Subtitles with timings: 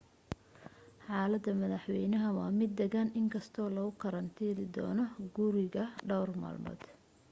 [1.05, 6.81] xaalada madaxeynaha waa mid dagan in kasto lagu karantilidoono guriga dhowr malmood